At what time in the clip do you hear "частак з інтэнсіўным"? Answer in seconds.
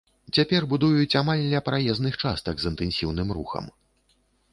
2.23-3.29